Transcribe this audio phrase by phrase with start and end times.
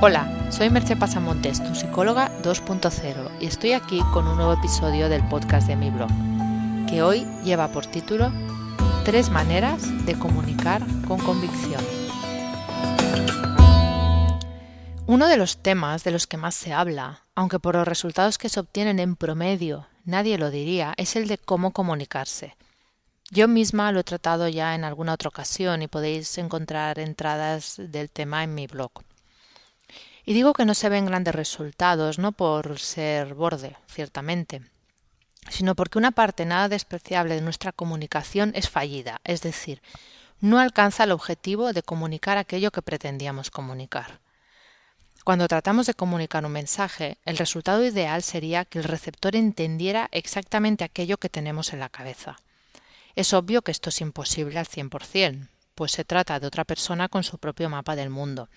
[0.00, 5.26] Hola, soy Merche Pasamontes, tu psicóloga 2.0, y estoy aquí con un nuevo episodio del
[5.26, 6.08] podcast de mi blog,
[6.88, 8.30] que hoy lleva por título
[9.04, 11.84] Tres maneras de comunicar con convicción.
[15.08, 18.48] Uno de los temas de los que más se habla, aunque por los resultados que
[18.48, 22.56] se obtienen en promedio nadie lo diría, es el de cómo comunicarse.
[23.32, 28.10] Yo misma lo he tratado ya en alguna otra ocasión y podéis encontrar entradas del
[28.10, 28.92] tema en mi blog.
[30.28, 34.60] Y digo que no se ven grandes resultados, no por ser borde, ciertamente,
[35.48, 39.80] sino porque una parte nada despreciable de nuestra comunicación es fallida, es decir,
[40.42, 44.20] no alcanza el objetivo de comunicar aquello que pretendíamos comunicar.
[45.24, 50.84] Cuando tratamos de comunicar un mensaje, el resultado ideal sería que el receptor entendiera exactamente
[50.84, 52.36] aquello que tenemos en la cabeza.
[53.16, 57.24] Es obvio que esto es imposible al 100%, pues se trata de otra persona con
[57.24, 58.50] su propio mapa del mundo,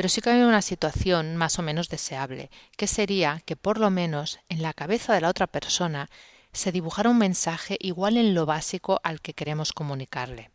[0.00, 3.90] pero sí que hay una situación más o menos deseable, que sería que por lo
[3.90, 6.08] menos en la cabeza de la otra persona
[6.54, 10.52] se dibujara un mensaje igual en lo básico al que queremos comunicarle.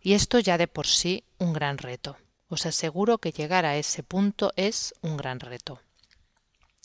[0.00, 2.16] Y esto ya de por sí un gran reto.
[2.48, 5.80] Os aseguro que llegar a ese punto es un gran reto.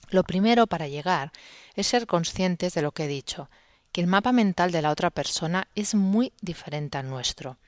[0.10, 1.34] Lo primero para llegar
[1.76, 3.48] es ser conscientes de lo que he dicho,
[3.92, 7.60] que el mapa mental de la otra persona es muy diferente al nuestro.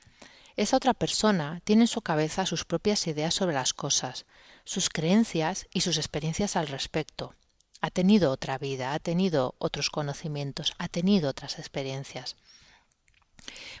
[0.58, 4.26] Esa otra persona tiene en su cabeza sus propias ideas sobre las cosas,
[4.64, 7.32] sus creencias y sus experiencias al respecto.
[7.80, 12.34] Ha tenido otra vida, ha tenido otros conocimientos, ha tenido otras experiencias.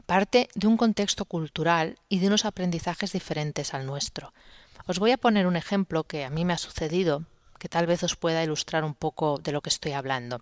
[0.06, 4.32] Parte de un contexto cultural y de unos aprendizajes diferentes al nuestro.
[4.86, 7.24] Os voy a poner un ejemplo que a mí me ha sucedido,
[7.58, 10.38] que tal vez os pueda ilustrar un poco de lo que estoy hablando.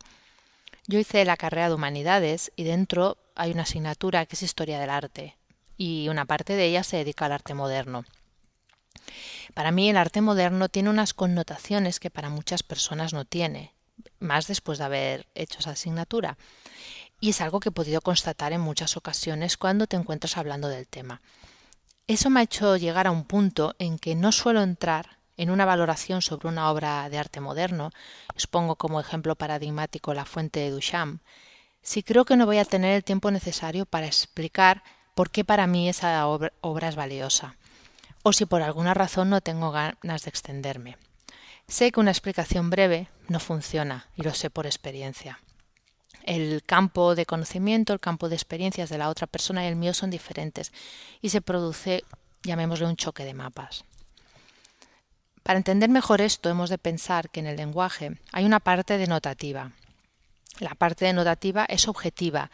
[0.87, 4.91] Yo hice la carrera de humanidades y dentro hay una asignatura que es historia del
[4.91, 5.35] arte
[5.77, 8.05] y una parte de ella se dedica al arte moderno.
[9.55, 13.73] Para mí el arte moderno tiene unas connotaciones que para muchas personas no tiene,
[14.19, 16.37] más después de haber hecho esa asignatura.
[17.21, 20.87] Y es algo que he podido constatar en muchas ocasiones cuando te encuentras hablando del
[20.87, 21.23] tema.
[22.07, 25.65] Eso me ha hecho llegar a un punto en que no suelo entrar en una
[25.65, 27.91] valoración sobre una obra de arte moderno,
[28.35, 31.21] os pongo como ejemplo paradigmático la fuente de Duchamp,
[31.83, 34.83] si creo que no voy a tener el tiempo necesario para explicar
[35.17, 36.53] por qué para mí esa obra,
[36.89, 37.57] es valiosa,
[38.23, 40.99] o si por alguna razón no tengo ganas de extenderme.
[41.67, 45.41] Sé que una explicación breve no funciona, y lo sé por experiencia.
[46.23, 49.95] El campo de conocimiento, el campo de experiencias de la otra persona y el mío
[49.95, 50.71] son diferentes,
[51.23, 52.05] y se produce,
[52.43, 53.87] llamémosle, un choque de mapas.
[55.43, 59.73] Para entender mejor esto, hemos de pensar que en el lenguaje hay una parte denotativa.
[60.61, 62.51] La parte denotativa es objetiva,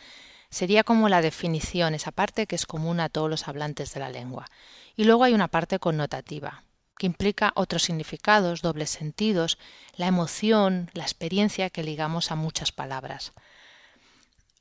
[0.53, 4.11] Sería como la definición, esa parte que es común a todos los hablantes de la
[4.11, 4.45] lengua.
[4.95, 6.63] Y luego hay una parte connotativa,
[6.99, 9.57] que implica otros significados, dobles sentidos,
[9.97, 13.33] la emoción, la experiencia que ligamos a muchas palabras.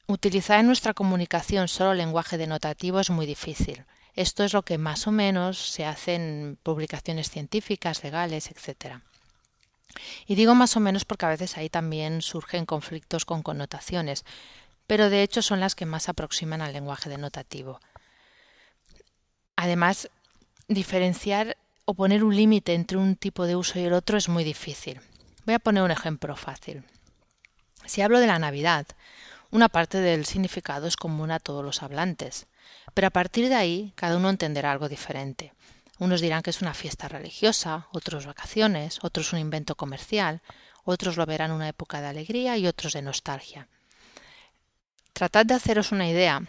[0.07, 3.83] Utilizar en nuestra comunicación solo lenguaje denotativo es muy difícil.
[4.15, 9.01] Esto es lo que más o menos se hace en publicaciones científicas, legales, etc.
[10.25, 14.23] Y digo más o menos porque a veces ahí también surgen conflictos con connotaciones,
[14.91, 17.79] pero de hecho son las que más aproximan al lenguaje denotativo.
[19.55, 20.09] Además,
[20.67, 24.43] diferenciar o poner un límite entre un tipo de uso y el otro es muy
[24.43, 24.99] difícil.
[25.45, 26.83] Voy a poner un ejemplo fácil.
[27.85, 28.85] Si hablo de la Navidad,
[29.49, 32.47] una parte del significado es común a todos los hablantes,
[32.93, 35.53] pero a partir de ahí cada uno entenderá algo diferente.
[35.99, 40.41] Unos dirán que es una fiesta religiosa, otros vacaciones, otros un invento comercial,
[40.83, 43.69] otros lo verán una época de alegría y otros de nostalgia.
[45.21, 46.41] Tratad de haceros una idea,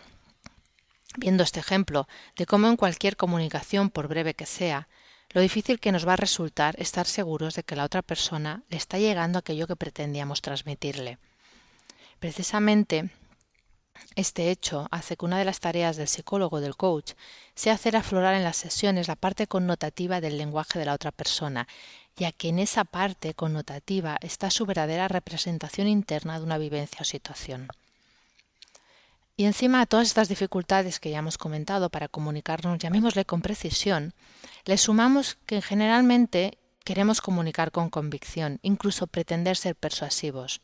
[1.18, 4.88] viendo este ejemplo, de cómo en cualquier comunicación, por breve que sea,
[5.28, 8.78] lo difícil que nos va a resultar estar seguros de que la otra persona le
[8.78, 11.18] está llegando aquello que pretendíamos transmitirle.
[12.18, 13.10] Precisamente
[14.16, 17.12] este hecho hace que una de las tareas del psicólogo del coach
[17.54, 21.68] sea hacer aflorar en las sesiones la parte connotativa del lenguaje de la otra persona,
[22.16, 27.04] ya que en esa parte connotativa está su verdadera representación interna de una vivencia o
[27.04, 27.68] situación.
[29.42, 34.14] Y encima de todas estas dificultades que ya hemos comentado para comunicarnos, llamémosle con precisión,
[34.66, 40.60] le sumamos que generalmente queremos comunicar con convicción, incluso pretender ser persuasivos.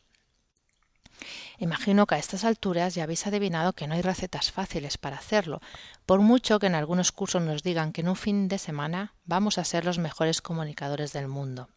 [1.57, 5.59] Imagino que a estas alturas ya habéis adivinado que no hay recetas fáciles para hacerlo,
[6.05, 9.57] por mucho que en algunos cursos nos digan que en un fin de semana vamos
[9.57, 11.67] a ser los mejores comunicadores del mundo.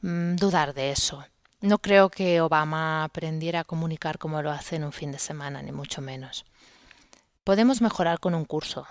[0.00, 1.24] Mm, dudar de eso.
[1.60, 5.62] No creo que Obama aprendiera a comunicar como lo hace en un fin de semana,
[5.62, 6.46] ni mucho menos.
[7.44, 8.86] Podemos mejorar con un curso,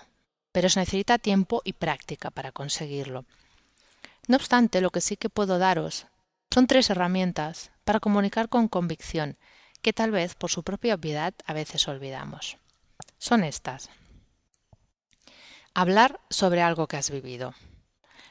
[0.52, 3.24] pero se necesita tiempo y práctica para conseguirlo.
[4.28, 6.06] No obstante, lo que sí que puedo daros
[6.52, 9.36] son tres herramientas para comunicar con convicción
[9.82, 12.58] que tal vez por su propia obviedad a veces olvidamos.
[13.18, 13.90] Son estas.
[15.74, 17.54] Hablar sobre algo que has vivido.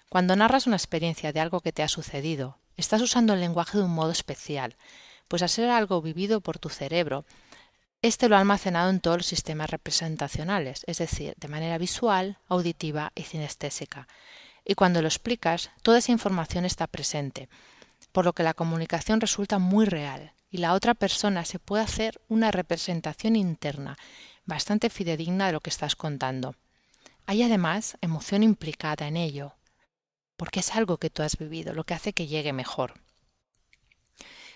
[0.10, 3.84] Cuando narras una experiencia de algo que te ha sucedido, estás usando el lenguaje de
[3.84, 4.76] un modo especial,
[5.28, 7.26] pues al ser algo vivido por tu cerebro,
[8.02, 13.12] este lo ha almacenado en todos los sistemas representacionales, es decir, de manera visual, auditiva
[13.14, 14.08] y cinestésica.
[14.64, 17.50] Y cuando lo explicas, toda esa información está presente,
[18.12, 22.22] por lo que la comunicación resulta muy real y la otra persona se puede hacer
[22.28, 23.98] una representación interna
[24.46, 26.56] bastante fidedigna de lo que estás contando.
[27.26, 29.56] Hay además emoción implicada en ello,
[30.40, 32.94] porque es algo que tú has vivido, lo que hace que llegue mejor.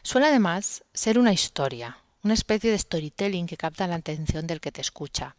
[0.02, 4.72] Suele además ser una historia, una especie de storytelling que capta la atención del que
[4.72, 5.36] te escucha.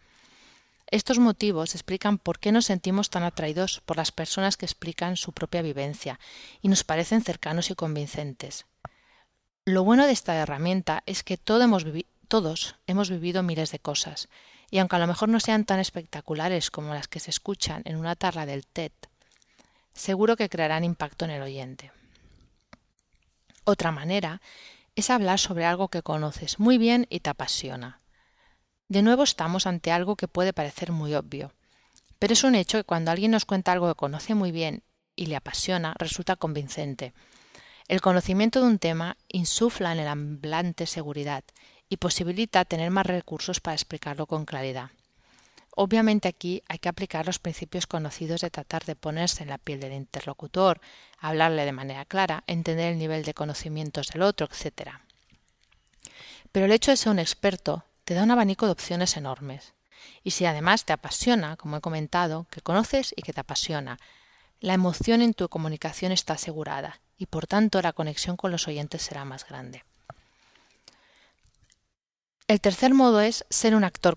[0.86, 5.32] Estos motivos explican por qué nos sentimos tan atraídos por las personas que explican su
[5.32, 6.20] propia vivencia
[6.60, 8.66] y nos parecen cercanos y convincentes.
[9.64, 14.28] Lo bueno de esta herramienta es que todos hemos vivido miles de cosas,
[14.70, 17.96] y aunque a lo mejor no sean tan espectaculares como las que se escuchan en
[17.96, 18.92] una tarla del TED,
[19.94, 21.92] seguro que crearán impacto en el oyente.
[23.64, 24.42] Otra manera
[24.96, 28.00] es hablar sobre algo que conoces muy bien y te apasiona.
[28.88, 31.52] De nuevo estamos ante algo que puede parecer muy obvio,
[32.18, 34.82] pero es un hecho que cuando alguien nos cuenta algo que conoce muy bien
[35.16, 37.14] y le apasiona, resulta convincente.
[37.88, 41.44] El conocimiento de un tema insufla en el hablante seguridad
[41.88, 44.90] y posibilita tener más recursos para explicarlo con claridad.
[45.76, 49.80] Obviamente aquí hay que aplicar los principios conocidos de tratar de ponerse en la piel
[49.80, 50.80] del interlocutor,
[51.18, 54.90] hablarle de manera clara, entender el nivel de conocimientos del otro, etc.
[56.52, 59.74] Pero el hecho de ser un experto te da un abanico de opciones enormes.
[60.22, 63.98] Y si además te apasiona, como he comentado, que conoces y que te apasiona,
[64.60, 69.02] la emoción en tu comunicación está asegurada y por tanto la conexión con los oyentes
[69.02, 69.82] será más grande.
[72.46, 74.16] El tercer modo es ser un actor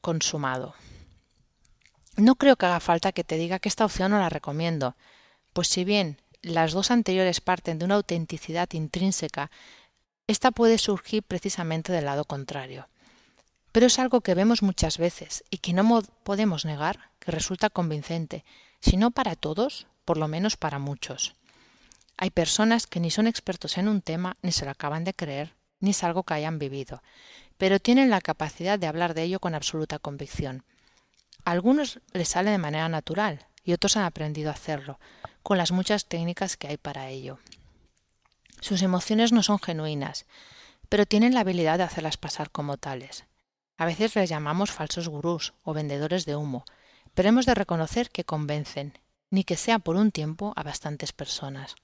[0.00, 0.74] consumado.
[2.18, 4.96] No creo que haga falta que te diga que esta opción no la recomiendo,
[5.52, 9.52] pues si bien las dos anteriores parten de una autenticidad intrínseca,
[10.26, 12.88] esta puede surgir precisamente del lado contrario.
[13.70, 18.44] Pero es algo que vemos muchas veces y que no podemos negar que resulta convincente,
[18.80, 21.36] si no para todos, por lo menos para muchos.
[22.16, 25.54] Hay personas que ni son expertos en un tema, ni se lo acaban de creer,
[25.78, 27.00] ni es algo que hayan vivido,
[27.58, 30.64] pero tienen la capacidad de hablar de ello con absoluta convicción
[31.44, 34.98] algunos les sale de manera natural y otros han aprendido a hacerlo,
[35.42, 37.38] con las muchas técnicas que hay para ello.
[38.60, 40.26] Sus emociones no son genuinas,
[40.88, 43.24] pero tienen la habilidad de hacerlas pasar como tales.
[43.76, 46.64] A veces les llamamos falsos gurús o vendedores de humo,
[47.14, 48.98] pero hemos de reconocer que convencen,
[49.30, 51.76] ni que sea por un tiempo, a bastantes personas.